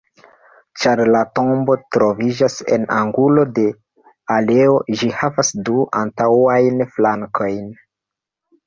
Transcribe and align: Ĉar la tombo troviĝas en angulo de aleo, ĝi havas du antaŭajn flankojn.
Ĉar 0.83 1.01
la 1.15 1.19
tombo 1.39 1.75
troviĝas 1.97 2.57
en 2.77 2.89
angulo 3.01 3.45
de 3.59 3.67
aleo, 4.39 4.75
ĝi 5.03 5.11
havas 5.21 5.57
du 5.71 5.87
antaŭajn 6.03 6.87
flankojn. 6.97 7.75